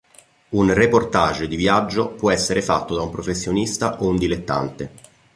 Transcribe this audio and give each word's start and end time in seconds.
Un 0.53 0.73
reportage 0.73 1.47
di 1.47 1.55
viaggio 1.55 2.13
può 2.15 2.31
essere 2.31 2.63
fatto 2.63 2.95
da 2.95 3.03
un 3.03 3.11
professionista 3.11 4.01
o 4.01 4.07
un 4.07 4.15
dilettante. 4.17 4.91